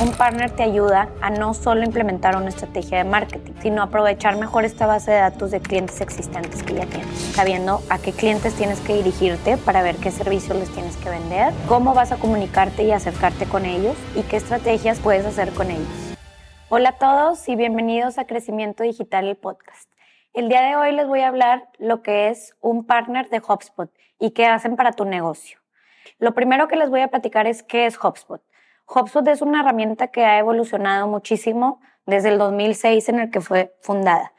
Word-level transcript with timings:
Un 0.00 0.12
partner 0.12 0.50
te 0.50 0.62
ayuda 0.62 1.10
a 1.20 1.28
no 1.28 1.52
solo 1.52 1.84
implementar 1.84 2.34
una 2.34 2.48
estrategia 2.48 2.96
de 2.96 3.04
marketing, 3.04 3.52
sino 3.60 3.82
aprovechar 3.82 4.38
mejor 4.38 4.64
esta 4.64 4.86
base 4.86 5.10
de 5.10 5.18
datos 5.18 5.50
de 5.50 5.60
clientes 5.60 6.00
existentes 6.00 6.62
que 6.62 6.72
ya 6.72 6.86
tienes, 6.86 7.18
sabiendo 7.34 7.82
a 7.90 7.98
qué 7.98 8.12
clientes 8.12 8.54
tienes 8.54 8.80
que 8.80 8.94
dirigirte 8.94 9.58
para 9.58 9.82
ver 9.82 9.96
qué 9.96 10.10
servicios 10.10 10.56
les 10.56 10.70
tienes 10.70 10.96
que 10.96 11.10
vender, 11.10 11.52
cómo 11.68 11.92
vas 11.92 12.12
a 12.12 12.16
comunicarte 12.16 12.82
y 12.84 12.92
acercarte 12.92 13.44
con 13.44 13.66
ellos 13.66 13.94
y 14.16 14.22
qué 14.22 14.38
estrategias 14.38 14.98
puedes 15.00 15.26
hacer 15.26 15.52
con 15.52 15.70
ellos. 15.70 16.16
Hola 16.70 16.88
a 16.88 16.98
todos 16.98 17.46
y 17.50 17.56
bienvenidos 17.56 18.16
a 18.16 18.24
Crecimiento 18.24 18.82
Digital, 18.82 19.28
el 19.28 19.36
podcast. 19.36 19.92
El 20.32 20.48
día 20.48 20.62
de 20.62 20.76
hoy 20.76 20.92
les 20.92 21.08
voy 21.08 21.20
a 21.20 21.28
hablar 21.28 21.68
lo 21.78 22.00
que 22.00 22.30
es 22.30 22.54
un 22.62 22.86
partner 22.86 23.28
de 23.28 23.42
HubSpot 23.46 23.90
y 24.18 24.30
qué 24.30 24.46
hacen 24.46 24.76
para 24.76 24.92
tu 24.92 25.04
negocio. 25.04 25.58
Lo 26.18 26.32
primero 26.32 26.68
que 26.68 26.76
les 26.76 26.88
voy 26.88 27.02
a 27.02 27.08
platicar 27.08 27.46
es 27.46 27.62
qué 27.62 27.84
es 27.84 28.02
HubSpot. 28.02 28.40
HubSpot 28.92 29.26
es 29.28 29.40
una 29.40 29.60
herramienta 29.60 30.08
que 30.08 30.24
ha 30.24 30.38
evolucionado 30.38 31.06
muchísimo 31.06 31.80
desde 32.06 32.30
el 32.30 32.38
2006 32.38 33.08
en 33.08 33.20
el 33.20 33.30
que 33.30 33.40
fue 33.40 33.74
fundada. 33.80 34.32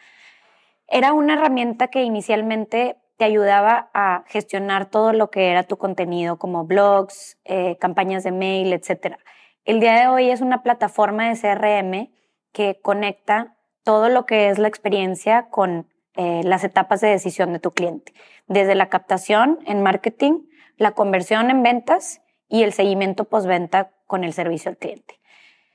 Era 0.87 1.13
una 1.13 1.35
herramienta 1.35 1.87
que 1.87 2.03
inicialmente 2.03 2.97
te 3.17 3.23
ayudaba 3.25 3.89
a 3.93 4.23
gestionar 4.27 4.87
todo 4.89 5.13
lo 5.13 5.29
que 5.29 5.51
era 5.51 5.63
tu 5.63 5.77
contenido, 5.77 6.37
como 6.37 6.65
blogs, 6.65 7.37
eh, 7.45 7.77
campañas 7.77 8.23
de 8.23 8.31
mail, 8.31 8.73
etc. 8.73 9.15
El 9.63 9.79
día 9.79 9.93
de 9.93 10.07
hoy 10.07 10.31
es 10.31 10.41
una 10.41 10.63
plataforma 10.63 11.29
de 11.29 11.39
CRM 11.39 12.11
que 12.51 12.79
conecta 12.81 13.55
todo 13.83 14.09
lo 14.09 14.25
que 14.25 14.49
es 14.49 14.59
la 14.59 14.67
experiencia 14.67 15.47
con 15.49 15.87
eh, 16.15 16.41
las 16.43 16.63
etapas 16.63 16.99
de 16.99 17.07
decisión 17.07 17.53
de 17.53 17.59
tu 17.59 17.71
cliente, 17.71 18.13
desde 18.47 18.75
la 18.75 18.89
captación 18.89 19.59
en 19.65 19.81
marketing, 19.81 20.41
la 20.75 20.91
conversión 20.91 21.49
en 21.49 21.63
ventas 21.63 22.21
y 22.49 22.63
el 22.63 22.73
seguimiento 22.73 23.23
postventa 23.23 23.91
con 24.11 24.25
el 24.25 24.33
servicio 24.33 24.67
al 24.67 24.75
cliente. 24.75 25.21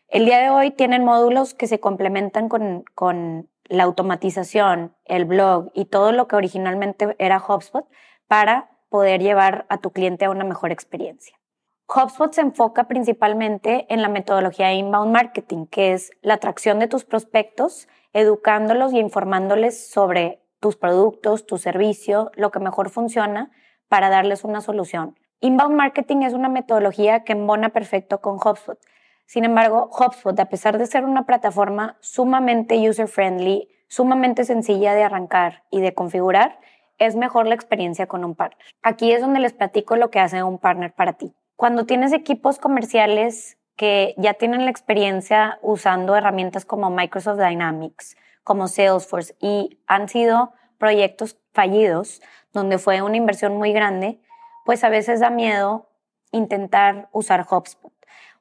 El 0.08 0.26
día 0.26 0.38
de 0.40 0.50
hoy 0.50 0.70
tienen 0.70 1.06
módulos 1.06 1.54
que 1.54 1.66
se 1.66 1.80
complementan 1.80 2.50
con, 2.50 2.84
con 2.94 3.48
la 3.64 3.84
automatización, 3.84 4.94
el 5.06 5.24
blog 5.24 5.70
y 5.72 5.86
todo 5.86 6.12
lo 6.12 6.28
que 6.28 6.36
originalmente 6.36 7.16
era 7.18 7.42
HubSpot 7.42 7.86
para 8.28 8.68
poder 8.90 9.22
llevar 9.22 9.64
a 9.70 9.78
tu 9.78 9.90
cliente 9.90 10.26
a 10.26 10.30
una 10.30 10.44
mejor 10.44 10.70
experiencia. 10.70 11.34
HubSpot 11.88 12.30
se 12.30 12.42
enfoca 12.42 12.88
principalmente 12.88 13.86
en 13.88 14.02
la 14.02 14.10
metodología 14.10 14.66
de 14.66 14.74
inbound 14.74 15.14
marketing, 15.14 15.64
que 15.64 15.94
es 15.94 16.10
la 16.20 16.34
atracción 16.34 16.78
de 16.78 16.88
tus 16.88 17.06
prospectos, 17.06 17.88
educándolos 18.12 18.92
y 18.92 18.98
informándoles 18.98 19.88
sobre 19.88 20.42
tus 20.60 20.76
productos, 20.76 21.46
tu 21.46 21.56
servicio, 21.56 22.32
lo 22.34 22.50
que 22.50 22.60
mejor 22.60 22.90
funciona 22.90 23.50
para 23.88 24.10
darles 24.10 24.44
una 24.44 24.60
solución. 24.60 25.16
Inbound 25.40 25.76
marketing 25.76 26.22
es 26.22 26.32
una 26.32 26.48
metodología 26.48 27.22
que 27.22 27.32
embona 27.32 27.68
perfecto 27.68 28.20
con 28.22 28.36
HubSpot. 28.36 28.78
Sin 29.26 29.44
embargo, 29.44 29.90
HubSpot, 29.92 30.38
a 30.40 30.46
pesar 30.46 30.78
de 30.78 30.86
ser 30.86 31.04
una 31.04 31.26
plataforma 31.26 31.98
sumamente 32.00 32.88
user-friendly, 32.88 33.68
sumamente 33.88 34.44
sencilla 34.44 34.94
de 34.94 35.02
arrancar 35.02 35.64
y 35.70 35.80
de 35.80 35.92
configurar, 35.92 36.58
es 36.98 37.16
mejor 37.16 37.46
la 37.46 37.54
experiencia 37.54 38.06
con 38.06 38.24
un 38.24 38.34
partner. 38.34 38.64
Aquí 38.82 39.12
es 39.12 39.20
donde 39.20 39.40
les 39.40 39.52
platico 39.52 39.96
lo 39.96 40.10
que 40.10 40.20
hace 40.20 40.42
un 40.42 40.58
partner 40.58 40.94
para 40.94 41.12
ti. 41.12 41.34
Cuando 41.56 41.84
tienes 41.84 42.14
equipos 42.14 42.58
comerciales 42.58 43.58
que 43.76 44.14
ya 44.16 44.34
tienen 44.34 44.64
la 44.64 44.70
experiencia 44.70 45.58
usando 45.60 46.16
herramientas 46.16 46.64
como 46.64 46.88
Microsoft 46.88 47.38
Dynamics, 47.38 48.16
como 48.42 48.68
Salesforce, 48.68 49.36
y 49.38 49.78
han 49.86 50.08
sido 50.08 50.54
proyectos 50.78 51.38
fallidos, 51.52 52.22
donde 52.54 52.78
fue 52.78 53.02
una 53.02 53.18
inversión 53.18 53.56
muy 53.58 53.72
grande, 53.72 54.20
pues 54.66 54.84
a 54.84 54.90
veces 54.90 55.20
da 55.20 55.30
miedo 55.30 55.88
intentar 56.32 57.08
usar 57.12 57.46
HubSpot. 57.48 57.92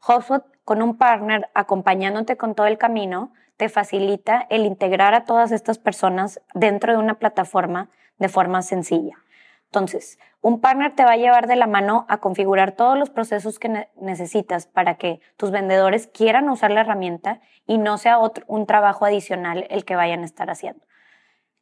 HubSpot 0.06 0.44
con 0.66 0.82
un 0.82 0.98
partner 0.98 1.50
acompañándote 1.54 2.36
con 2.36 2.56
todo 2.56 2.66
el 2.66 2.80
camino 2.80 3.32
te 3.58 3.70
facilita 3.70 4.46
el 4.50 4.66
integrar 4.66 5.14
a 5.14 5.24
todas 5.24 5.52
estas 5.52 5.78
personas 5.78 6.42
dentro 6.54 6.92
de 6.92 6.98
una 6.98 7.20
plataforma 7.20 7.90
de 8.18 8.28
forma 8.28 8.64
sencilla. 8.64 9.16
Entonces, 9.66 10.20
un 10.42 10.62
partner 10.62 10.96
te 10.96 11.06
va 11.06 11.12
a 11.12 11.18
llevar 11.18 11.48
de 11.48 11.56
la 11.56 11.68
mano 11.68 12.06
a 12.10 12.18
configurar 12.18 12.72
todos 12.72 12.98
los 12.98 13.12
procesos 13.12 13.60
que 13.60 13.88
necesitas 13.96 14.66
para 14.66 14.96
que 14.96 15.22
tus 15.38 15.52
vendedores 15.52 16.08
quieran 16.08 16.50
usar 16.50 16.72
la 16.72 16.82
herramienta 16.82 17.40
y 17.68 17.78
no 17.78 17.98
sea 17.98 18.18
otro, 18.18 18.46
un 18.48 18.66
trabajo 18.66 19.06
adicional 19.06 19.68
el 19.70 19.86
que 19.86 19.96
vayan 19.96 20.22
a 20.22 20.26
estar 20.26 20.50
haciendo. 20.50 20.84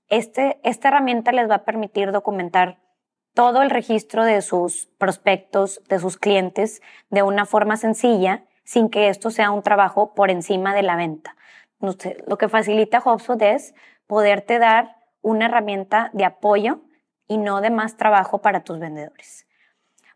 Este, 0.07 0.59
esta 0.63 0.87
herramienta 0.87 1.31
les 1.31 1.49
va 1.49 1.55
a 1.55 1.65
permitir 1.65 2.11
documentar 2.11 2.82
todo 3.33 3.61
el 3.61 3.69
registro 3.69 4.23
de 4.23 4.41
sus 4.41 4.87
prospectos, 4.97 5.81
de 5.89 5.99
sus 5.99 6.17
clientes, 6.17 6.81
de 7.09 7.23
una 7.23 7.45
forma 7.45 7.77
sencilla, 7.77 8.45
sin 8.63 8.89
que 8.89 9.09
esto 9.09 9.31
sea 9.31 9.51
un 9.51 9.63
trabajo 9.63 10.13
por 10.13 10.29
encima 10.29 10.73
de 10.73 10.83
la 10.83 10.95
venta. 10.95 11.35
Lo 11.79 12.37
que 12.37 12.49
facilita 12.49 13.01
HubSpot 13.03 13.41
es 13.41 13.73
poderte 14.07 14.59
dar 14.59 14.95
una 15.21 15.45
herramienta 15.45 16.11
de 16.13 16.25
apoyo 16.25 16.81
y 17.27 17.37
no 17.37 17.61
de 17.61 17.71
más 17.71 17.97
trabajo 17.97 18.41
para 18.41 18.63
tus 18.63 18.79
vendedores. 18.79 19.47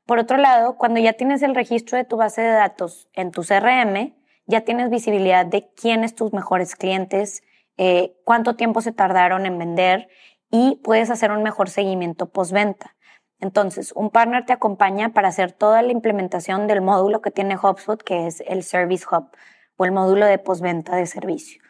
Por 0.05 0.19
otro 0.19 0.37
lado, 0.37 0.77
cuando 0.77 0.99
ya 0.99 1.13
tienes 1.13 1.41
el 1.41 1.55
registro 1.55 1.97
de 1.97 2.05
tu 2.05 2.15
base 2.15 2.41
de 2.41 2.51
datos 2.51 3.09
en 3.13 3.31
tu 3.31 3.43
CRM, 3.43 4.15
ya 4.45 4.61
tienes 4.61 4.89
visibilidad 4.89 5.45
de 5.45 5.69
quiénes 5.73 6.15
tus 6.15 6.31
mejores 6.31 6.75
clientes, 6.75 7.43
eh, 7.75 8.15
cuánto 8.23 8.55
tiempo 8.55 8.81
se 8.81 8.93
tardaron 8.93 9.45
en 9.45 9.57
vender 9.57 10.07
y 10.49 10.79
puedes 10.83 11.09
hacer 11.09 11.31
un 11.31 11.43
mejor 11.43 11.69
seguimiento 11.69 12.29
postventa. 12.29 12.95
Entonces, 13.39 13.91
un 13.95 14.09
partner 14.09 14.45
te 14.45 14.53
acompaña 14.53 15.09
para 15.09 15.27
hacer 15.27 15.51
toda 15.51 15.81
la 15.81 15.91
implementación 15.91 16.67
del 16.67 16.81
módulo 16.81 17.21
que 17.21 17.31
tiene 17.31 17.55
HubSpot, 17.55 18.01
que 18.01 18.27
es 18.27 18.41
el 18.47 18.63
Service 18.63 19.05
Hub 19.11 19.29
o 19.77 19.85
el 19.85 19.91
módulo 19.91 20.25
de 20.25 20.39
postventa 20.39 20.95
de 20.95 21.05
servicio. 21.05 21.61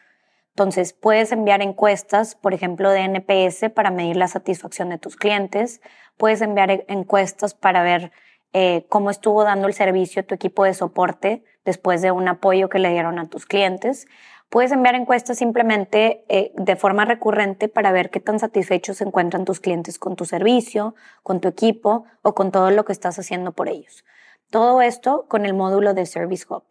Entonces, 0.50 0.92
puedes 0.92 1.30
enviar 1.30 1.62
encuestas, 1.62 2.34
por 2.34 2.52
ejemplo, 2.52 2.90
de 2.90 3.02
NPS 3.02 3.70
para 3.70 3.90
medir 3.90 4.16
la 4.16 4.28
satisfacción 4.28 4.88
de 4.88 4.98
tus 4.98 5.16
clientes. 5.16 5.80
Puedes 6.16 6.40
enviar 6.40 6.70
e-, 6.70 6.84
encuestas 6.88 7.54
para 7.54 7.82
ver 7.82 8.10
eh, 8.54 8.86
cómo 8.88 9.10
estuvo 9.10 9.44
dando 9.44 9.68
el 9.68 9.74
servicio 9.74 10.24
tu 10.24 10.34
equipo 10.34 10.64
de 10.64 10.74
soporte 10.74 11.44
después 11.64 12.00
de 12.00 12.10
un 12.12 12.26
apoyo 12.28 12.68
que 12.68 12.78
le 12.78 12.90
dieron 12.90 13.18
a 13.18 13.28
tus 13.28 13.44
clientes. 13.46 14.08
Puedes 14.50 14.72
enviar 14.72 14.94
encuestas 14.94 15.36
simplemente 15.36 16.24
eh, 16.28 16.52
de 16.56 16.76
forma 16.76 17.04
recurrente 17.04 17.68
para 17.68 17.92
ver 17.92 18.08
qué 18.08 18.18
tan 18.18 18.38
satisfechos 18.38 18.96
se 18.96 19.04
encuentran 19.04 19.44
tus 19.44 19.60
clientes 19.60 19.98
con 19.98 20.16
tu 20.16 20.24
servicio, 20.24 20.94
con 21.22 21.40
tu 21.40 21.48
equipo 21.48 22.06
o 22.22 22.34
con 22.34 22.50
todo 22.50 22.70
lo 22.70 22.86
que 22.86 22.92
estás 22.92 23.18
haciendo 23.18 23.52
por 23.52 23.68
ellos. 23.68 24.06
Todo 24.50 24.80
esto 24.80 25.26
con 25.28 25.44
el 25.44 25.52
módulo 25.52 25.92
de 25.92 26.06
Service 26.06 26.46
Hub. 26.48 26.64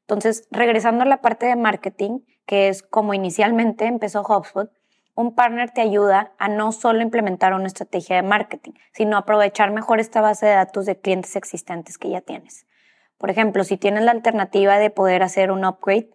Entonces, 0.00 0.48
regresando 0.50 1.04
a 1.04 1.06
la 1.06 1.20
parte 1.20 1.46
de 1.46 1.54
marketing, 1.54 2.20
que 2.46 2.68
es 2.68 2.82
como 2.82 3.14
inicialmente 3.14 3.86
empezó 3.86 4.22
HubSpot, 4.22 4.70
un 5.14 5.36
partner 5.36 5.70
te 5.70 5.80
ayuda 5.80 6.32
a 6.38 6.48
no 6.48 6.72
solo 6.72 7.00
implementar 7.00 7.54
una 7.54 7.68
estrategia 7.68 8.16
de 8.16 8.22
marketing, 8.22 8.72
sino 8.92 9.16
aprovechar 9.16 9.70
mejor 9.70 10.00
esta 10.00 10.20
base 10.20 10.46
de 10.46 10.54
datos 10.54 10.86
de 10.86 11.00
clientes 11.00 11.36
existentes 11.36 11.96
que 11.96 12.10
ya 12.10 12.20
tienes. 12.20 12.66
Por 13.18 13.30
ejemplo, 13.30 13.62
si 13.62 13.76
tienes 13.76 14.02
la 14.02 14.10
alternativa 14.10 14.78
de 14.78 14.90
poder 14.90 15.22
hacer 15.22 15.52
un 15.52 15.64
upgrade 15.64 16.10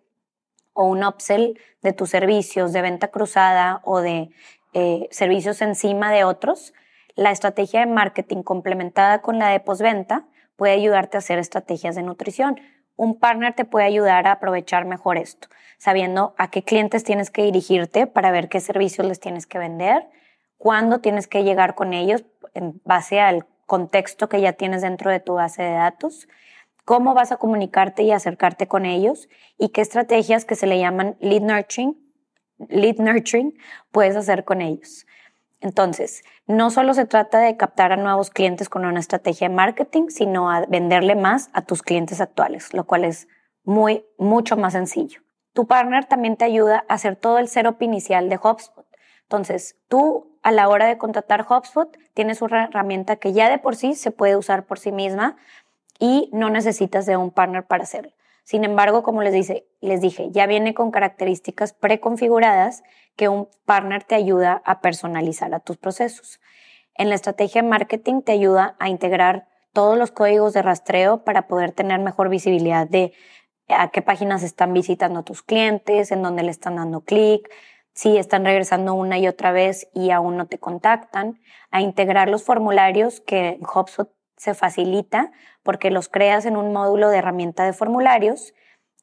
o 0.80 0.86
un 0.86 1.04
upsell 1.04 1.60
de 1.82 1.92
tus 1.92 2.10
servicios 2.10 2.72
de 2.72 2.82
venta 2.82 3.10
cruzada 3.10 3.82
o 3.84 4.00
de 4.00 4.30
eh, 4.72 5.10
servicios 5.12 5.62
encima 5.62 6.10
de 6.10 6.24
otros, 6.24 6.74
la 7.16 7.32
estrategia 7.32 7.82
de 7.82 7.88
marketing 7.88 8.44
complementada 8.44 9.22
con 9.22 9.40
la 9.40 9.50
de 9.50 9.60
postventa 9.60 10.26
puede 10.56 10.72
ayudarte 10.72 11.18
a 11.18 11.20
hacer 11.20 11.38
estrategias 11.38 11.96
de 11.96 12.04
nutrición. 12.04 12.62
Un 12.96 13.20
partner 13.20 13.54
te 13.56 13.66
puede 13.66 13.88
ayudar 13.88 14.26
a 14.26 14.32
aprovechar 14.32 14.86
mejor 14.86 15.18
esto, 15.18 15.50
sabiendo 15.78 16.34
a 16.38 16.50
qué 16.50 16.64
clientes 16.64 17.04
tienes 17.04 17.30
que 17.30 17.44
dirigirte 17.44 18.08
para 18.08 18.32
ver 18.32 18.48
qué 18.48 18.62
servicios 18.62 19.06
les 19.06 19.20
tienes 19.20 19.48
que 19.48 19.60
vender, 19.60 20.08
cuándo 20.58 21.00
tienes 21.02 21.28
que 21.28 21.44
llegar 21.44 21.76
con 21.76 21.92
ellos 21.92 22.24
en 22.54 22.80
base 22.86 23.20
al 23.20 23.46
contexto 23.66 24.30
que 24.30 24.40
ya 24.40 24.54
tienes 24.54 24.82
dentro 24.82 25.12
de 25.12 25.20
tu 25.20 25.34
base 25.34 25.62
de 25.62 25.74
datos 25.74 26.30
cómo 26.86 27.14
vas 27.14 27.32
a 27.32 27.38
comunicarte 27.38 28.04
y 28.04 28.12
acercarte 28.12 28.68
con 28.68 28.86
ellos 28.86 29.30
y 29.58 29.70
qué 29.70 29.82
estrategias 29.82 30.46
que 30.46 30.56
se 30.56 30.68
le 30.68 30.80
llaman 30.80 31.18
lead 31.20 31.42
nurturing, 31.42 31.98
lead 32.70 32.98
nurturing 32.98 33.58
puedes 33.92 34.16
hacer 34.16 34.44
con 34.46 34.62
ellos. 34.62 35.06
Entonces, 35.62 36.24
no 36.48 36.72
solo 36.72 36.94
se 36.94 37.06
trata 37.06 37.40
de 37.40 37.58
captar 37.58 37.92
a 37.92 37.98
nuevos 37.98 38.30
clientes 38.30 38.70
con 38.70 38.86
una 38.86 39.00
estrategia 39.00 39.50
de 39.50 39.56
marketing, 39.56 40.08
sino 40.10 40.50
a 40.50 40.66
venderle 40.66 41.16
más 41.16 41.50
a 41.54 41.64
tus 41.64 41.82
clientes 41.82 42.22
actuales, 42.22 42.74
lo 42.74 42.86
cual 42.86 43.04
es 43.04 43.28
muy, 43.64 44.06
mucho 44.18 44.56
más 44.56 44.74
sencillo. 44.74 45.22
Tu 45.54 45.68
partner 45.68 46.06
también 46.06 46.38
te 46.38 46.46
ayuda 46.46 46.86
a 46.88 46.94
hacer 46.94 47.18
todo 47.18 47.40
el 47.40 47.50
setup 47.50 47.82
inicial 47.82 48.30
de 48.30 48.38
HubSpot. 48.38 48.86
Entonces, 49.24 49.76
tú 49.90 50.38
a 50.42 50.52
la 50.52 50.70
hora 50.70 50.88
de 50.88 50.98
contratar 50.98 51.46
HubSpot 51.48 51.96
tienes 52.14 52.42
una 52.42 52.66
herramienta 52.66 53.18
que 53.18 53.34
ya 53.34 53.50
de 53.50 53.58
por 53.58 53.76
sí 53.76 53.94
se 53.94 54.12
puede 54.12 54.38
usar 54.38 54.66
por 54.66 54.80
sí 54.80 54.92
misma 54.92 55.36
y 56.00 56.30
no 56.34 56.50
necesitas 56.50 57.06
de 57.06 57.18
un 57.18 57.32
partner 57.32 57.68
para 57.68 57.84
hacerlo. 57.84 58.14
Sin 58.44 58.64
embargo, 58.64 59.04
como 59.04 59.22
les, 59.22 59.34
dice, 59.34 59.68
les 59.80 60.02
dije, 60.02 60.30
ya 60.32 60.48
viene 60.48 60.74
con 60.74 60.90
características 60.90 61.74
preconfiguradas 61.74 62.82
que 63.16 63.30
un 63.30 63.48
partner 63.66 64.04
te 64.04 64.16
ayuda 64.16 64.64
a 64.66 64.82
personalizar 64.82 65.54
a 65.54 65.60
tus 65.60 65.78
procesos. 65.78 66.40
En 66.96 67.10
la 67.10 67.16
estrategia 67.16 67.62
de 67.62 67.68
marketing 67.68 68.22
te 68.22 68.32
ayuda 68.32 68.76
a 68.80 68.90
integrar 68.90 69.48
todos 69.72 69.98
los 69.98 70.10
códigos 70.10 70.54
de 70.54 70.62
rastreo 70.62 71.24
para 71.24 71.48
poder 71.48 71.74
tener 71.74 72.00
mejor 72.00 72.30
visibilidad 72.30 72.88
de 72.88 73.14
a 73.68 73.90
qué 73.92 74.02
páginas 74.02 74.42
están 74.42 74.74
visitando 74.74 75.24
tus 75.24 75.44
clientes, 75.44 76.12
en 76.12 76.24
dónde 76.24 76.42
le 76.42 76.50
están 76.50 76.78
dando 76.78 77.02
clic, 77.02 77.50
si 77.94 78.18
están 78.18 78.46
regresando 78.46 78.96
una 78.96 79.20
y 79.20 79.28
otra 79.28 79.52
vez 79.52 79.88
y 79.94 80.10
aún 80.10 80.38
no 80.38 80.48
te 80.48 80.58
contactan, 80.58 81.40
a 81.70 81.82
integrar 81.82 82.30
los 82.30 82.44
formularios 82.44 83.22
que 83.22 83.50
en 83.50 83.62
HubSpot 83.62 84.10
se 84.40 84.54
facilita 84.54 85.32
porque 85.64 85.92
los 85.92 86.08
creas 86.08 86.46
en 86.46 86.56
un 86.56 86.72
módulo 86.72 87.10
de 87.10 87.18
herramienta 87.18 87.66
de 87.66 87.74
formularios 87.74 88.54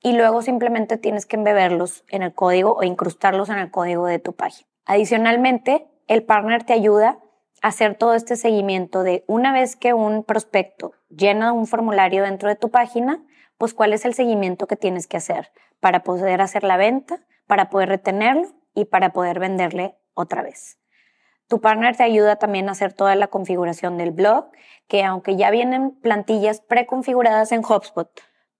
y 0.02 0.12
luego 0.16 0.40
simplemente 0.40 0.96
tienes 0.96 1.26
que 1.26 1.36
embeberlos 1.36 2.04
en 2.08 2.22
el 2.22 2.34
código 2.34 2.74
o 2.74 2.82
incrustarlos 2.82 3.50
en 3.50 3.58
el 3.58 3.70
código 3.70 4.06
de 4.06 4.18
tu 4.18 4.34
página. 4.34 4.66
Adicionalmente, 4.86 5.86
el 6.08 6.24
partner 6.24 6.64
te 6.64 6.72
ayuda 6.72 7.18
a 7.60 7.68
hacer 7.68 7.96
todo 7.96 8.14
este 8.14 8.36
seguimiento 8.36 9.02
de 9.02 9.24
una 9.26 9.52
vez 9.52 9.76
que 9.76 9.92
un 9.92 10.24
prospecto 10.24 10.92
llena 11.10 11.52
un 11.52 11.66
formulario 11.66 12.22
dentro 12.22 12.48
de 12.48 12.56
tu 12.56 12.70
página, 12.70 13.22
pues 13.58 13.74
cuál 13.74 13.92
es 13.92 14.06
el 14.06 14.14
seguimiento 14.14 14.66
que 14.66 14.76
tienes 14.76 15.06
que 15.06 15.18
hacer 15.18 15.50
para 15.80 16.02
poder 16.02 16.40
hacer 16.40 16.64
la 16.64 16.78
venta, 16.78 17.20
para 17.46 17.68
poder 17.68 17.90
retenerlo 17.90 18.48
y 18.74 18.86
para 18.86 19.12
poder 19.12 19.38
venderle 19.38 19.96
otra 20.14 20.42
vez. 20.42 20.78
Tu 21.48 21.60
partner 21.60 21.96
te 21.96 22.02
ayuda 22.02 22.36
también 22.36 22.68
a 22.68 22.72
hacer 22.72 22.92
toda 22.92 23.14
la 23.14 23.28
configuración 23.28 23.98
del 23.98 24.10
blog, 24.10 24.50
que 24.88 25.04
aunque 25.04 25.36
ya 25.36 25.50
vienen 25.50 25.92
plantillas 25.92 26.60
preconfiguradas 26.60 27.52
en 27.52 27.64
HubSpot, 27.64 28.10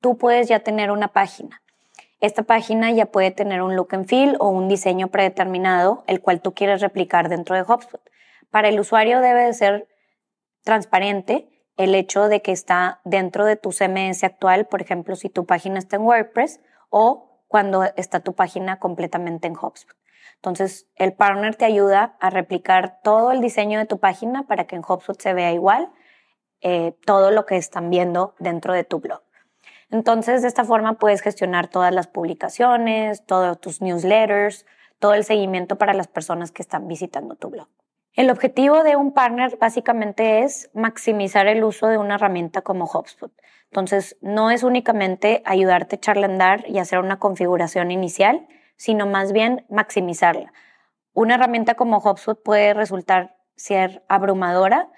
tú 0.00 0.16
puedes 0.16 0.48
ya 0.48 0.60
tener 0.60 0.90
una 0.90 1.08
página. 1.08 1.62
Esta 2.20 2.44
página 2.44 2.90
ya 2.92 3.06
puede 3.06 3.30
tener 3.30 3.60
un 3.60 3.76
look 3.76 3.88
and 3.92 4.06
feel 4.06 4.36
o 4.38 4.48
un 4.48 4.68
diseño 4.68 5.08
predeterminado, 5.08 6.04
el 6.06 6.20
cual 6.20 6.40
tú 6.40 6.54
quieres 6.54 6.80
replicar 6.80 7.28
dentro 7.28 7.56
de 7.56 7.62
HubSpot. 7.62 8.00
Para 8.50 8.68
el 8.68 8.80
usuario 8.80 9.20
debe 9.20 9.42
de 9.42 9.52
ser 9.52 9.88
transparente 10.62 11.48
el 11.76 11.94
hecho 11.94 12.28
de 12.28 12.40
que 12.40 12.52
está 12.52 13.00
dentro 13.04 13.44
de 13.44 13.56
tu 13.56 13.70
CMS 13.70 14.24
actual, 14.24 14.66
por 14.66 14.80
ejemplo, 14.80 15.14
si 15.14 15.28
tu 15.28 15.44
página 15.44 15.78
está 15.78 15.96
en 15.96 16.02
WordPress 16.02 16.60
o 16.88 17.42
cuando 17.48 17.84
está 17.96 18.20
tu 18.20 18.32
página 18.34 18.78
completamente 18.78 19.46
en 19.46 19.54
HubSpot. 19.54 19.96
Entonces, 20.36 20.86
el 20.94 21.12
partner 21.12 21.56
te 21.56 21.64
ayuda 21.64 22.16
a 22.20 22.30
replicar 22.30 23.00
todo 23.02 23.32
el 23.32 23.40
diseño 23.40 23.78
de 23.78 23.86
tu 23.86 23.98
página 23.98 24.44
para 24.44 24.66
que 24.66 24.76
en 24.76 24.82
HubSpot 24.86 25.20
se 25.20 25.34
vea 25.34 25.52
igual 25.52 25.90
eh, 26.60 26.94
todo 27.04 27.30
lo 27.30 27.46
que 27.46 27.56
están 27.56 27.90
viendo 27.90 28.34
dentro 28.38 28.72
de 28.72 28.84
tu 28.84 29.00
blog. 29.00 29.22
Entonces, 29.90 30.42
de 30.42 30.48
esta 30.48 30.64
forma 30.64 30.94
puedes 30.94 31.20
gestionar 31.20 31.68
todas 31.68 31.94
las 31.94 32.06
publicaciones, 32.06 33.24
todos 33.24 33.60
tus 33.60 33.80
newsletters, 33.80 34.66
todo 34.98 35.14
el 35.14 35.24
seguimiento 35.24 35.76
para 35.78 35.94
las 35.94 36.08
personas 36.08 36.50
que 36.50 36.62
están 36.62 36.88
visitando 36.88 37.36
tu 37.36 37.50
blog. 37.50 37.68
El 38.14 38.30
objetivo 38.30 38.82
de 38.82 38.96
un 38.96 39.12
partner 39.12 39.58
básicamente 39.58 40.42
es 40.42 40.70
maximizar 40.72 41.46
el 41.46 41.62
uso 41.62 41.86
de 41.88 41.98
una 41.98 42.14
herramienta 42.14 42.62
como 42.62 42.86
HubSpot. 42.86 43.30
Entonces, 43.70 44.16
no 44.22 44.50
es 44.50 44.62
únicamente 44.62 45.42
ayudarte 45.44 45.96
a 45.96 45.98
echarle 45.98 46.22
a 46.24 46.30
andar 46.30 46.64
y 46.66 46.78
hacer 46.78 46.98
una 46.98 47.18
configuración 47.18 47.90
inicial, 47.90 48.46
sino 48.76 49.06
más 49.06 49.32
bien 49.32 49.64
maximizarla. 49.68 50.52
Una 51.12 51.36
herramienta 51.36 51.74
como 51.74 51.98
HubSpot 51.98 52.42
puede 52.42 52.74
resultar 52.74 53.36
ser 53.56 54.04
abrumadora, 54.08 54.90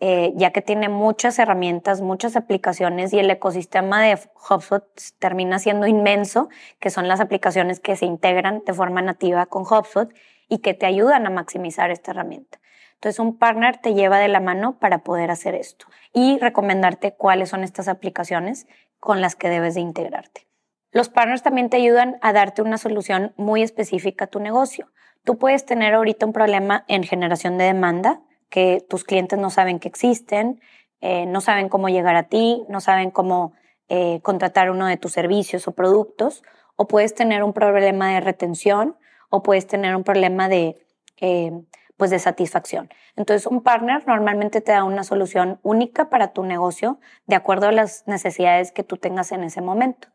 eh, 0.00 0.32
ya 0.34 0.50
que 0.50 0.62
tiene 0.62 0.88
muchas 0.88 1.38
herramientas, 1.38 2.00
muchas 2.00 2.34
aplicaciones 2.34 3.12
y 3.12 3.18
el 3.18 3.30
ecosistema 3.30 4.02
de 4.02 4.18
HubSpot 4.48 4.84
termina 5.18 5.58
siendo 5.58 5.86
inmenso, 5.86 6.48
que 6.78 6.90
son 6.90 7.06
las 7.06 7.20
aplicaciones 7.20 7.80
que 7.80 7.96
se 7.96 8.06
integran 8.06 8.62
de 8.64 8.72
forma 8.72 9.02
nativa 9.02 9.46
con 9.46 9.62
HubSpot 9.62 10.10
y 10.48 10.58
que 10.58 10.74
te 10.74 10.86
ayudan 10.86 11.26
a 11.26 11.30
maximizar 11.30 11.90
esta 11.90 12.12
herramienta. 12.12 12.60
Entonces 12.94 13.18
un 13.18 13.38
partner 13.38 13.78
te 13.78 13.94
lleva 13.94 14.18
de 14.18 14.28
la 14.28 14.40
mano 14.40 14.78
para 14.78 14.98
poder 15.04 15.30
hacer 15.30 15.54
esto 15.54 15.86
y 16.12 16.38
recomendarte 16.38 17.12
cuáles 17.12 17.50
son 17.50 17.62
estas 17.62 17.88
aplicaciones 17.88 18.66
con 18.98 19.20
las 19.20 19.36
que 19.36 19.48
debes 19.48 19.74
de 19.74 19.80
integrarte. 19.80 20.49
Los 20.92 21.08
partners 21.08 21.42
también 21.42 21.70
te 21.70 21.76
ayudan 21.76 22.18
a 22.20 22.32
darte 22.32 22.62
una 22.62 22.76
solución 22.76 23.32
muy 23.36 23.62
específica 23.62 24.24
a 24.24 24.28
tu 24.28 24.40
negocio. 24.40 24.90
Tú 25.24 25.38
puedes 25.38 25.64
tener 25.64 25.94
ahorita 25.94 26.26
un 26.26 26.32
problema 26.32 26.84
en 26.88 27.04
generación 27.04 27.58
de 27.58 27.64
demanda, 27.64 28.20
que 28.48 28.84
tus 28.88 29.04
clientes 29.04 29.38
no 29.38 29.50
saben 29.50 29.78
que 29.78 29.86
existen, 29.86 30.60
eh, 31.00 31.26
no 31.26 31.40
saben 31.40 31.68
cómo 31.68 31.88
llegar 31.88 32.16
a 32.16 32.24
ti, 32.24 32.64
no 32.68 32.80
saben 32.80 33.10
cómo 33.10 33.52
eh, 33.88 34.20
contratar 34.22 34.70
uno 34.70 34.86
de 34.86 34.96
tus 34.96 35.12
servicios 35.12 35.68
o 35.68 35.72
productos, 35.72 36.42
o 36.74 36.88
puedes 36.88 37.14
tener 37.14 37.44
un 37.44 37.52
problema 37.52 38.12
de 38.12 38.20
retención, 38.20 38.96
o 39.28 39.42
puedes 39.44 39.68
tener 39.68 39.94
un 39.94 40.02
problema 40.02 40.48
de, 40.48 40.84
eh, 41.20 41.52
pues 41.96 42.10
de 42.10 42.18
satisfacción. 42.18 42.90
Entonces, 43.14 43.46
un 43.46 43.62
partner 43.62 44.04
normalmente 44.08 44.60
te 44.60 44.72
da 44.72 44.82
una 44.82 45.04
solución 45.04 45.60
única 45.62 46.10
para 46.10 46.32
tu 46.32 46.42
negocio 46.42 46.98
de 47.26 47.36
acuerdo 47.36 47.68
a 47.68 47.72
las 47.72 48.08
necesidades 48.08 48.72
que 48.72 48.82
tú 48.82 48.96
tengas 48.96 49.30
en 49.30 49.44
ese 49.44 49.60
momento. 49.60 50.08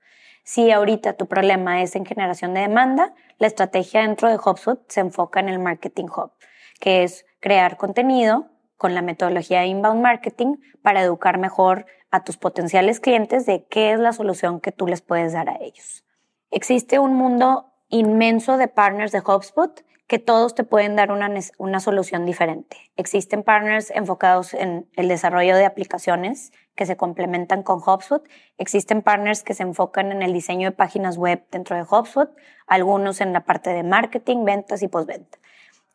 Si 0.46 0.70
ahorita 0.70 1.14
tu 1.14 1.26
problema 1.26 1.82
es 1.82 1.96
en 1.96 2.06
generación 2.06 2.54
de 2.54 2.62
demanda, 2.62 3.16
la 3.40 3.48
estrategia 3.48 4.02
dentro 4.02 4.30
de 4.30 4.36
HubSpot 4.36 4.80
se 4.88 5.00
enfoca 5.00 5.40
en 5.40 5.50
el 5.50 5.58
Marketing 5.58 6.06
Hub, 6.06 6.34
que 6.80 7.02
es 7.02 7.26
crear 7.40 7.78
contenido 7.78 8.46
con 8.78 8.94
la 8.94 9.02
metodología 9.02 9.62
de 9.62 9.68
inbound 9.68 10.04
marketing 10.04 10.58
para 10.84 11.02
educar 11.02 11.40
mejor 11.40 11.88
a 12.12 12.24
tus 12.24 12.38
potenciales 12.38 13.00
clientes 13.00 13.48
de 13.48 13.66
qué 13.66 13.94
es 13.94 14.00
la 14.00 14.14
solución 14.14 14.60
que 14.62 14.72
tú 14.72 14.86
les 14.86 15.02
puedes 15.02 15.34
dar 15.34 15.50
a 15.50 15.58
ellos. 15.60 16.06
Existe 16.52 17.00
un 17.00 17.16
mundo 17.16 17.74
inmenso 17.90 18.58
de 18.58 18.68
partners 18.68 19.12
de 19.12 19.24
HubSpot 19.26 19.84
que 20.08 20.20
todos 20.20 20.54
te 20.54 20.64
pueden 20.64 20.96
dar 20.96 21.12
una, 21.12 21.30
una, 21.58 21.80
solución 21.80 22.26
diferente. 22.26 22.78
Existen 22.96 23.42
partners 23.42 23.90
enfocados 23.90 24.54
en 24.54 24.88
el 24.96 25.08
desarrollo 25.08 25.56
de 25.56 25.66
aplicaciones 25.66 26.52
que 26.76 26.86
se 26.86 26.96
complementan 26.96 27.64
con 27.64 27.80
HubSpot. 27.80 28.24
Existen 28.58 29.02
partners 29.02 29.42
que 29.42 29.56
se 29.56 29.64
enfocan 29.64 30.12
en 30.12 30.22
el 30.22 30.32
diseño 30.32 30.70
de 30.70 30.76
páginas 30.76 31.18
web 31.18 31.44
dentro 31.52 31.76
de 31.76 31.84
HubSpot, 31.84 32.30
algunos 32.68 33.20
en 33.20 33.34
la 33.34 33.46
parte 33.46 33.72
de 33.72 33.84
marketing, 33.84 34.46
ventas 34.46 34.84
y 34.84 34.88
postventa. 34.88 35.40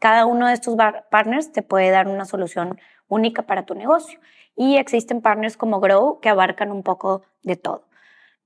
Cada 0.00 0.26
uno 0.26 0.48
de 0.48 0.54
estos 0.54 0.76
partners 1.10 1.52
te 1.52 1.62
puede 1.62 1.90
dar 1.90 2.08
una 2.08 2.24
solución 2.24 2.80
única 3.06 3.42
para 3.42 3.64
tu 3.64 3.74
negocio. 3.74 4.18
Y 4.56 4.76
existen 4.76 5.20
partners 5.20 5.56
como 5.56 5.78
Grow 5.78 6.20
que 6.20 6.30
abarcan 6.30 6.72
un 6.72 6.82
poco 6.82 7.22
de 7.42 7.56
todo. 7.56 7.86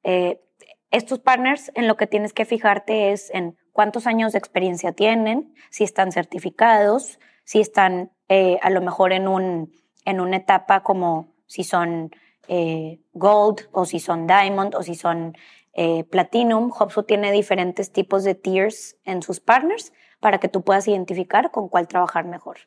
Eh, 0.02 0.43
estos 0.94 1.19
partners 1.19 1.73
en 1.75 1.88
lo 1.88 1.96
que 1.96 2.06
tienes 2.06 2.32
que 2.32 2.44
fijarte 2.44 3.11
es 3.11 3.29
en 3.35 3.56
cuántos 3.73 4.06
años 4.06 4.32
de 4.32 4.38
experiencia 4.38 4.93
tienen, 4.93 5.52
si 5.70 5.82
están 5.82 6.12
certificados, 6.12 7.19
si 7.44 7.61
están 7.61 8.12
eh, 8.29 8.58
a 8.62 8.70
lo 8.70 8.81
mejor 8.81 9.12
en, 9.12 9.26
un, 9.26 9.73
en 10.05 10.20
una 10.20 10.37
etapa 10.37 10.85
como 10.85 11.35
si 11.46 11.64
son 11.64 12.12
eh, 12.46 13.00
gold 13.12 13.69
o 13.73 13.87
si 13.87 13.99
son 13.99 14.29
diamond 14.29 14.76
o 14.76 14.82
si 14.85 14.94
son 14.94 15.37
eh, 15.73 16.05
platinum. 16.05 16.70
HubSpot 16.70 17.05
tiene 17.05 17.32
diferentes 17.32 17.90
tipos 17.90 18.23
de 18.23 18.37
tiers 18.37 18.97
en 19.04 19.21
sus 19.21 19.40
partners 19.40 19.92
para 20.21 20.38
que 20.38 20.49
tú 20.49 20.62
puedas 20.62 20.87
identificar 20.87 21.50
con 21.50 21.69
cuál 21.69 21.88
trabajar 21.88 22.25
mejor. 22.25 22.59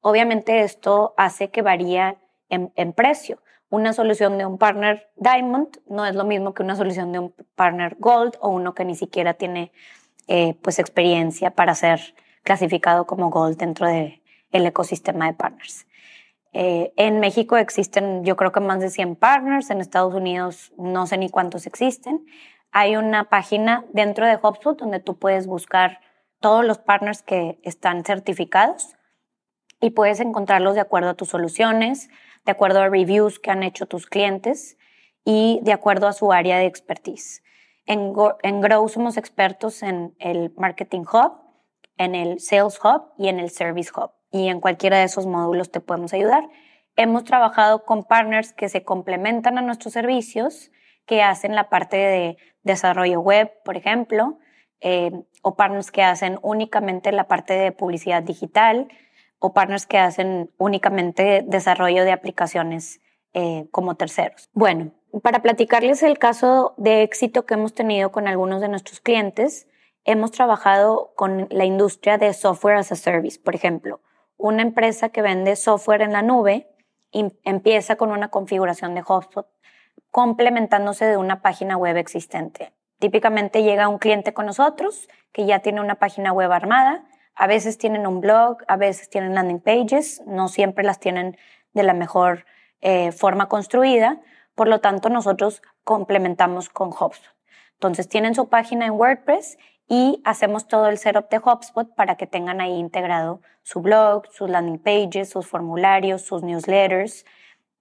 Obviamente 0.00 0.62
esto 0.62 1.14
hace 1.16 1.50
que 1.50 1.62
varíe 1.62 2.18
en, 2.48 2.72
en 2.74 2.92
precio 2.92 3.40
una 3.70 3.92
solución 3.92 4.38
de 4.38 4.46
un 4.46 4.58
partner 4.58 5.10
Diamond 5.16 5.78
no 5.88 6.06
es 6.06 6.14
lo 6.14 6.24
mismo 6.24 6.54
que 6.54 6.62
una 6.62 6.76
solución 6.76 7.12
de 7.12 7.18
un 7.18 7.34
partner 7.54 7.96
Gold 7.98 8.34
o 8.40 8.48
uno 8.50 8.74
que 8.74 8.84
ni 8.84 8.94
siquiera 8.94 9.34
tiene 9.34 9.72
eh, 10.28 10.54
pues 10.62 10.78
experiencia 10.78 11.50
para 11.50 11.74
ser 11.74 12.14
clasificado 12.42 13.06
como 13.06 13.30
Gold 13.30 13.58
dentro 13.58 13.86
del 13.86 14.22
el 14.52 14.64
ecosistema 14.64 15.26
de 15.26 15.34
partners. 15.34 15.86
Eh, 16.52 16.92
en 16.96 17.20
México 17.20 17.56
existen 17.56 18.24
yo 18.24 18.36
creo 18.36 18.52
que 18.52 18.60
más 18.60 18.80
de 18.80 18.88
100 18.88 19.16
partners, 19.16 19.70
en 19.70 19.80
Estados 19.80 20.14
Unidos 20.14 20.72
no 20.78 21.06
sé 21.06 21.18
ni 21.18 21.28
cuántos 21.28 21.66
existen. 21.66 22.24
Hay 22.72 22.96
una 22.96 23.24
página 23.24 23.84
dentro 23.92 24.26
de 24.26 24.38
HubSpot 24.40 24.78
donde 24.78 25.00
tú 25.00 25.18
puedes 25.18 25.46
buscar 25.46 26.00
todos 26.40 26.64
los 26.64 26.78
partners 26.78 27.22
que 27.22 27.58
están 27.62 28.04
certificados 28.04 28.95
y 29.80 29.90
puedes 29.90 30.20
encontrarlos 30.20 30.74
de 30.74 30.80
acuerdo 30.80 31.10
a 31.10 31.14
tus 31.14 31.28
soluciones, 31.28 32.08
de 32.44 32.52
acuerdo 32.52 32.80
a 32.80 32.88
reviews 32.88 33.38
que 33.38 33.50
han 33.50 33.62
hecho 33.62 33.86
tus 33.86 34.06
clientes 34.06 34.76
y 35.24 35.60
de 35.62 35.72
acuerdo 35.72 36.06
a 36.06 36.12
su 36.12 36.32
área 36.32 36.58
de 36.58 36.66
expertise. 36.66 37.42
En, 37.84 38.12
en 38.42 38.60
Grow 38.60 38.88
somos 38.88 39.16
expertos 39.16 39.82
en 39.82 40.14
el 40.18 40.52
Marketing 40.56 41.02
Hub, 41.02 41.32
en 41.98 42.14
el 42.14 42.40
Sales 42.40 42.78
Hub 42.82 43.12
y 43.18 43.28
en 43.28 43.38
el 43.38 43.50
Service 43.50 43.90
Hub. 43.94 44.12
Y 44.30 44.48
en 44.48 44.60
cualquiera 44.60 44.98
de 44.98 45.04
esos 45.04 45.26
módulos 45.26 45.70
te 45.70 45.80
podemos 45.80 46.12
ayudar. 46.12 46.48
Hemos 46.96 47.24
trabajado 47.24 47.84
con 47.84 48.04
partners 48.04 48.52
que 48.52 48.68
se 48.68 48.82
complementan 48.82 49.58
a 49.58 49.62
nuestros 49.62 49.92
servicios, 49.92 50.70
que 51.06 51.22
hacen 51.22 51.54
la 51.54 51.68
parte 51.68 51.96
de 51.96 52.36
desarrollo 52.62 53.20
web, 53.20 53.52
por 53.64 53.76
ejemplo, 53.76 54.38
eh, 54.80 55.12
o 55.42 55.56
partners 55.56 55.90
que 55.90 56.02
hacen 56.02 56.38
únicamente 56.42 57.12
la 57.12 57.28
parte 57.28 57.54
de 57.54 57.72
publicidad 57.72 58.22
digital, 58.22 58.88
o 59.38 59.52
partners 59.52 59.86
que 59.86 59.98
hacen 59.98 60.50
únicamente 60.58 61.44
desarrollo 61.46 62.04
de 62.04 62.12
aplicaciones 62.12 63.00
eh, 63.34 63.66
como 63.70 63.96
terceros. 63.96 64.48
Bueno, 64.52 64.92
para 65.22 65.42
platicarles 65.42 66.02
el 66.02 66.18
caso 66.18 66.74
de 66.76 67.02
éxito 67.02 67.46
que 67.46 67.54
hemos 67.54 67.74
tenido 67.74 68.10
con 68.10 68.28
algunos 68.28 68.60
de 68.60 68.68
nuestros 68.68 69.00
clientes, 69.00 69.66
hemos 70.04 70.30
trabajado 70.30 71.12
con 71.16 71.48
la 71.50 71.64
industria 71.64 72.18
de 72.18 72.32
software 72.32 72.76
as 72.76 72.92
a 72.92 72.96
service, 72.96 73.38
por 73.38 73.54
ejemplo, 73.54 74.00
una 74.36 74.62
empresa 74.62 75.08
que 75.08 75.22
vende 75.22 75.56
software 75.56 76.02
en 76.02 76.12
la 76.12 76.22
nube 76.22 76.68
y 77.10 77.26
empieza 77.44 77.96
con 77.96 78.10
una 78.10 78.28
configuración 78.28 78.94
de 78.94 79.02
HubSpot 79.02 79.46
complementándose 80.10 81.04
de 81.04 81.16
una 81.16 81.42
página 81.42 81.76
web 81.76 81.96
existente. 81.96 82.72
Típicamente 82.98 83.62
llega 83.62 83.88
un 83.88 83.98
cliente 83.98 84.32
con 84.32 84.46
nosotros 84.46 85.08
que 85.32 85.44
ya 85.44 85.58
tiene 85.58 85.80
una 85.80 85.96
página 85.96 86.32
web 86.32 86.50
armada, 86.52 87.04
a 87.36 87.46
veces 87.46 87.78
tienen 87.78 88.06
un 88.06 88.20
blog, 88.20 88.58
a 88.66 88.76
veces 88.76 89.08
tienen 89.08 89.34
landing 89.34 89.60
pages, 89.60 90.22
no 90.26 90.48
siempre 90.48 90.84
las 90.84 90.98
tienen 90.98 91.36
de 91.74 91.82
la 91.82 91.92
mejor 91.92 92.46
eh, 92.80 93.12
forma 93.12 93.48
construida, 93.48 94.20
por 94.54 94.68
lo 94.68 94.80
tanto 94.80 95.10
nosotros 95.10 95.62
complementamos 95.84 96.70
con 96.70 96.88
HubSpot. 96.88 97.36
Entonces 97.74 98.08
tienen 98.08 98.34
su 98.34 98.48
página 98.48 98.86
en 98.86 98.92
WordPress 98.92 99.58
y 99.86 100.20
hacemos 100.24 100.66
todo 100.66 100.88
el 100.88 100.98
setup 100.98 101.28
de 101.28 101.38
HubSpot 101.38 101.94
para 101.94 102.16
que 102.16 102.26
tengan 102.26 102.60
ahí 102.60 102.72
integrado 102.72 103.42
su 103.62 103.82
blog, 103.82 104.26
sus 104.32 104.48
landing 104.48 104.78
pages, 104.78 105.28
sus 105.28 105.46
formularios, 105.46 106.22
sus 106.22 106.42
newsletters 106.42 107.26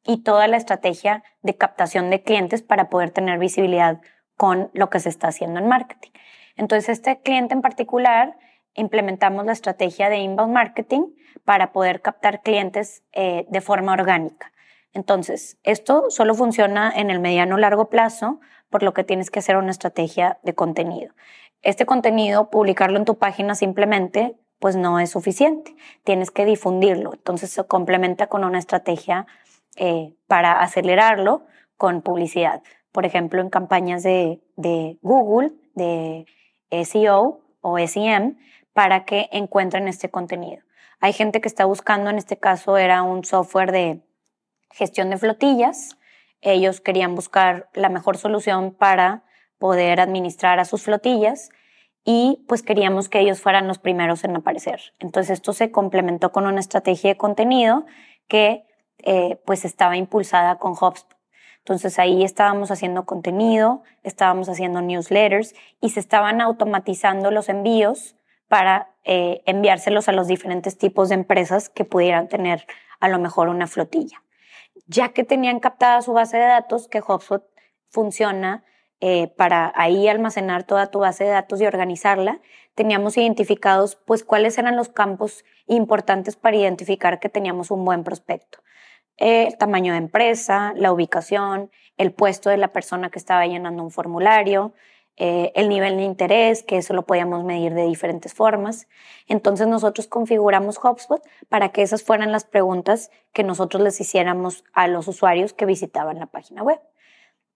y 0.04 0.22
toda 0.24 0.48
la 0.48 0.58
estrategia 0.58 1.24
de 1.42 1.56
captación 1.56 2.10
de 2.10 2.22
clientes 2.22 2.62
para 2.62 2.90
poder 2.90 3.12
tener 3.12 3.40
visibilidad 3.40 4.02
con 4.36 4.70
lo 4.74 4.90
que 4.90 5.00
se 5.00 5.10
está 5.10 5.30
haciendo 5.30 5.60
en 5.60 5.68
marketing. 5.68 6.12
Entonces, 6.58 6.90
este 6.90 7.22
cliente 7.22 7.54
en 7.54 7.62
particular, 7.62 8.38
implementamos 8.76 9.46
la 9.46 9.54
estrategia 9.54 10.10
de 10.10 10.18
inbound 10.18 10.54
marketing 10.54 11.14
para 11.44 11.72
poder 11.72 12.02
captar 12.02 12.42
clientes 12.42 13.04
eh, 13.14 13.46
de 13.50 13.62
forma 13.62 13.94
orgánica. 13.94 14.52
Entonces, 14.94 15.58
esto 15.64 16.06
solo 16.10 16.36
funciona 16.36 16.92
en 16.96 17.10
el 17.10 17.20
mediano 17.20 17.58
largo 17.58 17.90
plazo, 17.90 18.40
por 18.70 18.84
lo 18.84 18.94
que 18.94 19.04
tienes 19.04 19.32
que 19.32 19.40
hacer 19.40 19.58
una 19.58 19.72
estrategia 19.72 20.40
de 20.44 20.56
contenido. 20.56 21.14
Este 21.62 21.86
contenido, 21.86 22.50
publicarlo 22.50 22.98
en 22.98 23.06
tu 23.06 23.18
página 23.18 23.56
simplemente, 23.56 24.38
pues 24.60 24.76
no 24.76 25.00
es 25.00 25.12
suficiente. 25.12 25.76
Tienes 26.04 26.32
que 26.32 26.46
difundirlo. 26.46 27.14
Entonces, 27.14 27.50
se 27.50 27.64
complementa 27.66 28.28
con 28.28 28.44
una 28.44 28.60
estrategia 28.60 29.28
eh, 29.76 30.14
para 30.28 30.62
acelerarlo 30.62 31.46
con 31.78 32.02
publicidad 32.02 32.62
por 32.96 33.06
ejemplo, 33.06 33.42
en 33.42 33.50
campañas 33.50 34.04
de, 34.04 34.40
Google, 35.02 35.52
de 35.76 36.26
SEO 36.86 37.42
o 37.60 37.78
SEM, 37.78 38.38
para 38.76 39.06
que 39.06 39.30
encuentren 39.32 39.88
este 39.88 40.10
contenido. 40.10 40.62
Hay 41.00 41.14
gente 41.14 41.40
que 41.40 41.48
está 41.48 41.64
buscando, 41.64 42.10
en 42.10 42.18
este 42.18 42.38
caso 42.38 42.76
era 42.76 43.04
un 43.04 43.24
software 43.24 43.72
de 43.72 44.02
gestión 44.70 45.10
de 45.10 45.18
flotillas. 45.18 45.98
Ellos 46.42 46.82
querían 46.82 47.16
buscar 47.16 47.70
la 47.74 47.88
mejor 47.88 48.18
solución 48.18 48.76
para 48.76 49.24
poder 49.60 50.02
administrar 50.02 50.60
a 50.60 50.66
sus 50.66 50.84
flotillas 50.84 51.52
y 52.04 52.44
pues 52.50 52.64
queríamos 52.64 53.08
que 53.08 53.22
ellos 53.22 53.40
fueran 53.40 53.66
los 53.66 53.80
primeros 53.80 54.26
en 54.26 54.36
aparecer. 54.36 54.82
Entonces 55.00 55.36
esto 55.36 55.54
se 55.54 55.72
complementó 55.72 56.34
con 56.34 56.46
una 56.46 56.60
estrategia 56.60 57.12
de 57.12 57.18
contenido 57.18 57.86
que 58.28 58.66
eh, 58.98 59.42
pues 59.46 59.64
estaba 59.64 59.96
impulsada 59.96 60.58
con 60.58 60.74
HubSpot. 60.74 61.16
Entonces 61.60 61.98
ahí 61.98 62.26
estábamos 62.26 62.72
haciendo 62.72 63.06
contenido, 63.06 63.84
estábamos 64.04 64.50
haciendo 64.50 64.82
newsletters 64.82 65.56
y 65.80 65.92
se 65.92 66.02
estaban 66.02 66.42
automatizando 66.42 67.32
los 67.32 67.48
envíos 67.48 68.18
para 68.48 68.94
eh, 69.04 69.42
enviárselos 69.46 70.08
a 70.08 70.12
los 70.12 70.28
diferentes 70.28 70.78
tipos 70.78 71.10
de 71.10 71.16
empresas 71.16 71.70
que 71.70 71.86
pudieran 71.86 72.28
tener 72.28 72.66
a 73.00 73.08
lo 73.08 73.20
mejor 73.20 73.50
una 73.50 73.68
flotilla. 73.68 74.24
Ya 74.88 75.10
que 75.10 75.24
tenían 75.24 75.60
captada 75.60 76.02
su 76.02 76.14
base 76.14 76.38
de 76.38 76.46
datos, 76.46 76.88
que 76.88 77.02
HubSpot 77.02 77.44
funciona 77.90 78.64
eh, 79.02 79.28
para 79.38 79.72
ahí 79.76 80.08
almacenar 80.08 80.64
toda 80.64 80.92
tu 80.92 81.00
base 81.00 81.24
de 81.24 81.32
datos 81.32 81.62
y 81.62 81.66
organizarla, 81.66 82.40
teníamos 82.76 83.18
identificados 83.18 83.96
pues 83.96 84.24
cuáles 84.24 84.58
eran 84.58 84.76
los 84.76 84.90
campos 84.90 85.44
importantes 85.68 86.36
para 86.36 86.58
identificar 86.58 87.20
que 87.20 87.30
teníamos 87.30 87.72
un 87.72 87.84
buen 87.86 88.04
prospecto 88.04 88.60
el 89.18 89.58
tamaño 89.58 89.94
de 89.94 90.00
empresa, 90.00 90.74
la 90.76 90.92
ubicación, 90.92 91.72
el 91.98 92.14
puesto 92.14 92.50
de 92.50 92.58
la 92.58 92.74
persona 92.74 93.10
que 93.10 93.20
estaba 93.20 93.46
llenando 93.46 93.84
un 93.84 93.92
formulario, 93.92 94.74
eh, 95.18 95.54
el 95.56 95.70
nivel 95.70 95.96
de 95.98 96.04
interés, 96.04 96.64
que 96.64 96.78
eso 96.78 96.94
lo 96.94 97.06
podíamos 97.06 97.44
medir 97.44 97.74
de 97.74 97.86
diferentes 97.86 98.34
formas. 98.34 98.88
Entonces 99.28 99.68
nosotros 99.68 100.08
configuramos 100.08 100.78
HubSpot 100.84 101.26
para 101.48 101.70
que 101.70 101.82
esas 101.82 102.04
fueran 102.04 102.32
las 102.32 102.44
preguntas 102.44 103.12
que 103.32 103.44
nosotros 103.44 103.82
les 103.82 104.00
hiciéramos 104.02 104.66
a 104.74 104.88
los 104.88 105.08
usuarios 105.08 105.54
que 105.54 105.66
visitaban 105.66 106.20
la 106.20 106.26
página 106.26 106.64
web. 106.64 106.82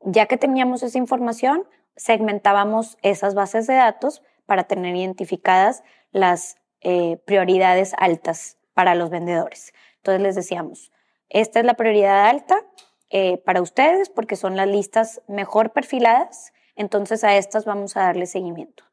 Ya 0.01 0.25
que 0.27 0.37
teníamos 0.37 0.83
esa 0.83 0.97
información, 0.97 1.67
segmentábamos 1.97 2.97
esas 3.01 3.35
bases 3.35 3.67
de 3.67 3.75
datos 3.75 4.23
para 4.45 4.63
tener 4.63 4.95
identificadas 4.95 5.83
las 6.11 6.57
eh, 6.81 7.17
prioridades 7.25 7.93
altas 7.97 8.57
para 8.73 8.95
los 8.95 9.09
vendedores. 9.09 9.73
Entonces 9.97 10.21
les 10.21 10.35
decíamos, 10.35 10.93
esta 11.27 11.59
es 11.59 11.65
la 11.65 11.73
prioridad 11.73 12.27
alta 12.27 12.65
eh, 13.09 13.37
para 13.39 13.61
ustedes 13.61 14.09
porque 14.09 14.37
son 14.37 14.55
las 14.55 14.67
listas 14.67 15.21
mejor 15.27 15.71
perfiladas, 15.71 16.53
entonces 16.79 17.25
a 17.25 17.35
estas 17.35 17.65
vamos 17.65 17.97
a 17.97 18.03
darle 18.03 18.25
seguimiento. 18.25 18.85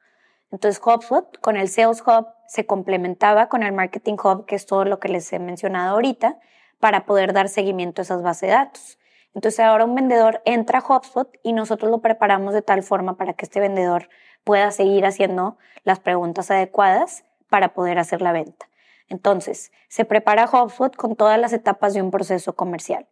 Entonces 0.51 0.83
HubSpot 0.85 1.41
con 1.41 1.57
el 1.57 1.69
Sales 1.69 2.03
Hub 2.03 2.27
se 2.49 2.67
complementaba 2.67 3.49
con 3.49 3.63
el 3.63 3.73
Marketing 3.73 4.17
Hub, 4.23 4.45
que 4.45 4.57
es 4.57 4.67
todo 4.67 4.85
lo 4.85 4.99
que 4.99 5.09
les 5.09 5.33
he 5.33 5.39
mencionado 5.39 5.95
ahorita, 5.95 6.39
para 6.81 7.07
poder 7.07 7.33
dar 7.33 7.49
seguimiento 7.49 8.01
a 8.01 8.05
esas 8.05 8.23
bases 8.23 8.49
de 8.49 8.49
datos. 8.49 8.99
Entonces 9.35 9.61
ahora 9.61 9.85
un 9.85 9.95
vendedor 9.95 10.43
entra 10.45 10.81
a 10.81 10.83
HubSpot 10.85 11.31
y 11.45 11.53
nosotros 11.53 11.89
lo 11.89 12.01
preparamos 12.01 12.55
de 12.55 12.63
tal 12.63 12.83
forma 12.83 13.17
para 13.17 13.35
que 13.35 13.45
este 13.45 13.61
vendedor 13.61 14.09
pueda 14.43 14.73
seguir 14.73 15.07
haciendo 15.07 15.57
las 15.85 16.01
preguntas 16.01 16.51
adecuadas 16.51 17.25
para 17.49 17.73
poder 17.73 18.01
hacer 18.01 18.21
la 18.21 18.33
venta. 18.33 18.69
Entonces, 19.09 19.71
se 19.89 20.05
prepara 20.05 20.51
HubSpot 20.51 20.97
con 20.97 21.15
todas 21.15 21.39
las 21.39 21.53
etapas 21.53 21.95
de 21.95 22.03
un 22.03 22.11
proceso 22.11 22.57
comercial. 22.57 23.07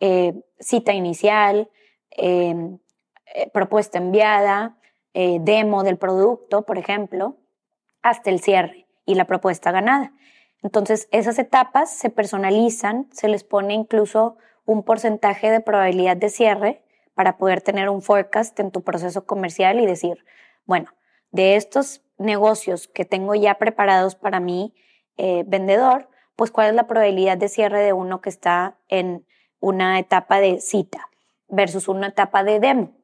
Eh, 0.00 0.34
cita 0.60 0.92
inicial, 0.92 1.70
em, 2.10 2.78
eh, 3.34 3.50
propuesta 3.50 3.98
enviada, 3.98 4.76
eh, 5.14 5.38
demo 5.40 5.82
del 5.82 5.98
producto, 5.98 6.62
por 6.62 6.78
ejemplo, 6.78 7.36
hasta 8.02 8.30
el 8.30 8.40
cierre 8.40 8.86
y 9.04 9.14
la 9.14 9.24
propuesta 9.24 9.72
ganada. 9.72 10.12
Entonces, 10.62 11.08
esas 11.10 11.38
etapas 11.38 11.90
se 11.90 12.10
personalizan, 12.10 13.08
se 13.12 13.28
les 13.28 13.44
pone 13.44 13.74
incluso 13.74 14.36
un 14.64 14.82
porcentaje 14.82 15.50
de 15.50 15.60
probabilidad 15.60 16.16
de 16.16 16.28
cierre 16.28 16.82
para 17.14 17.38
poder 17.38 17.62
tener 17.62 17.88
un 17.88 18.02
forecast 18.02 18.58
en 18.60 18.70
tu 18.70 18.82
proceso 18.82 19.24
comercial 19.26 19.80
y 19.80 19.86
decir, 19.86 20.24
bueno, 20.66 20.90
de 21.30 21.56
estos 21.56 22.02
negocios 22.18 22.88
que 22.88 23.04
tengo 23.04 23.34
ya 23.34 23.54
preparados 23.54 24.16
para 24.16 24.40
mí, 24.40 24.74
eh, 25.16 25.44
vendedor, 25.46 26.08
pues 26.34 26.50
cuál 26.50 26.68
es 26.68 26.74
la 26.74 26.86
probabilidad 26.86 27.38
de 27.38 27.48
cierre 27.48 27.80
de 27.80 27.92
uno 27.92 28.20
que 28.20 28.28
está 28.28 28.78
en 28.88 29.26
una 29.60 29.98
etapa 29.98 30.40
de 30.40 30.60
cita 30.60 31.08
versus 31.48 31.88
una 31.88 32.08
etapa 32.08 32.44
de 32.44 32.60
demo. 32.60 32.95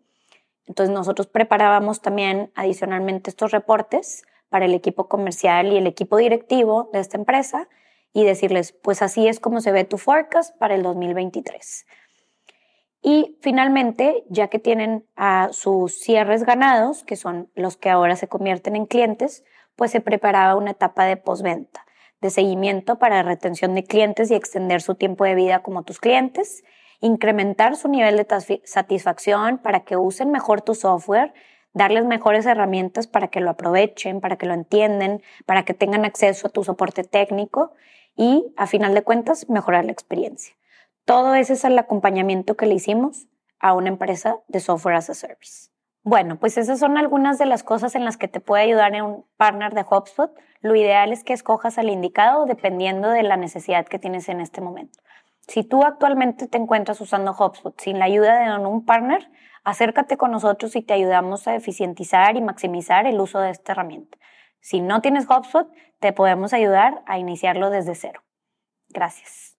Entonces 0.66 0.95
nosotros 0.95 1.26
preparábamos 1.26 2.00
también 2.00 2.52
adicionalmente 2.54 3.31
estos 3.31 3.50
reportes 3.50 4.23
para 4.49 4.66
el 4.66 4.75
equipo 4.75 5.09
comercial 5.09 5.73
y 5.73 5.76
el 5.76 5.87
equipo 5.87 6.16
directivo 6.16 6.90
de 6.92 7.00
esta 7.00 7.16
empresa 7.16 7.69
y 8.12 8.25
decirles, 8.25 8.73
pues 8.73 9.02
así 9.02 9.26
es 9.26 9.40
como 9.40 9.61
se 9.61 9.73
ve 9.73 9.85
tu 9.85 9.99
forecast 9.99 10.57
para 10.59 10.75
el 10.75 10.83
2023. 10.83 11.87
Y 13.00 13.38
finalmente, 13.40 14.25
ya 14.28 14.49
que 14.49 14.59
tienen 14.59 15.07
a 15.16 15.49
sus 15.52 15.99
cierres 15.99 16.45
ganados, 16.45 17.02
que 17.02 17.16
son 17.16 17.50
los 17.54 17.76
que 17.76 17.90
ahora 17.90 18.14
se 18.14 18.28
convierten 18.28 18.76
en 18.76 18.87
clientes, 18.87 19.45
pues 19.75 19.90
se 19.90 20.00
preparaba 20.00 20.54
una 20.57 20.73
etapa 20.73 21.04
de 21.07 21.16
postventa 21.16 21.85
de 22.23 22.31
seguimiento 22.31 22.99
para 22.99 23.25
retención 23.25 23.75
de 23.75 23.83
clientes 23.85 24.31
y 24.31 24.35
extender 24.35 24.81
su 24.81 24.95
tiempo 24.95 25.25
de 25.25 25.35
vida 25.35 25.62
como 25.62 25.83
tus 25.83 25.99
clientes, 25.99 26.62
incrementar 27.02 27.76
su 27.76 27.88
nivel 27.88 28.16
de 28.16 28.61
satisfacción 28.64 29.59
para 29.59 29.80
que 29.80 29.97
usen 29.97 30.30
mejor 30.30 30.62
tu 30.62 30.75
software, 30.75 31.35
darles 31.75 32.04
mejores 32.04 32.47
herramientas 32.47 33.06
para 33.06 33.28
que 33.28 33.40
lo 33.40 33.50
aprovechen, 33.50 34.21
para 34.21 34.37
que 34.37 34.47
lo 34.47 34.54
entiendan, 34.54 35.21
para 35.44 35.64
que 35.64 35.75
tengan 35.75 36.04
acceso 36.04 36.47
a 36.47 36.50
tu 36.50 36.64
soporte 36.64 37.02
técnico 37.02 37.73
y, 38.16 38.54
a 38.56 38.66
final 38.66 38.94
de 38.94 39.02
cuentas, 39.02 39.50
mejorar 39.50 39.85
la 39.85 39.92
experiencia. 39.92 40.54
Todo 41.04 41.35
ese 41.35 41.54
es 41.54 41.64
el 41.64 41.78
acompañamiento 41.78 42.56
que 42.56 42.66
le 42.66 42.75
hicimos 42.75 43.26
a 43.59 43.75
una 43.75 43.88
empresa 43.88 44.38
de 44.47 44.61
software 44.61 44.97
as 44.97 45.11
a 45.11 45.14
service. 45.14 45.71
Bueno, 46.04 46.38
pues 46.38 46.56
esas 46.56 46.78
son 46.78 46.99
algunas 46.99 47.38
de 47.38 47.47
las 47.47 47.64
cosas 47.64 47.94
en 47.97 48.04
las 48.04 48.16
que 48.16 48.28
te 48.28 48.40
puede 48.40 48.62
ayudar 48.62 48.94
en 48.94 49.04
un 49.04 49.25
partner 49.37 49.75
de 49.75 49.85
HubSpot. 49.88 50.32
Lo 50.61 50.76
ideal 50.76 51.12
es 51.12 51.25
que 51.25 51.32
escojas 51.32 51.78
al 51.78 51.90
indicado 51.90 52.44
dependiendo 52.47 53.09
de 53.11 53.23
la 53.25 53.37
necesidad 53.37 53.87
que 53.87 53.99
tienes 53.99 54.28
en 54.28 54.40
este 54.40 54.61
momento. 54.61 55.00
Si 55.49 55.64
tú 55.64 55.82
actualmente 55.82 56.46
te 56.46 56.58
encuentras 56.58 57.00
usando 57.00 57.32
HubSpot 57.32 57.78
sin 57.80 57.99
la 57.99 58.04
ayuda 58.04 58.58
de 58.58 58.66
un 58.66 58.84
partner, 58.84 59.30
acércate 59.64 60.16
con 60.16 60.30
nosotros 60.30 60.76
y 60.76 60.82
te 60.82 60.94
ayudamos 60.94 61.49
a 61.49 61.54
eficientizar 61.54 62.37
y 62.37 62.40
maximizar 62.40 63.06
el 63.06 63.20
uso 63.20 63.40
de 63.40 63.50
esta 63.50 63.72
herramienta. 63.72 64.18
Si 64.61 64.80
no 64.80 65.00
tienes 65.00 65.26
HubSpot, 65.28 65.68
te 65.99 66.12
podemos 66.12 66.52
ayudar 66.52 67.02
a 67.06 67.18
iniciarlo 67.18 67.70
desde 67.70 67.94
cero. 67.94 68.22
Gracias. 68.88 69.42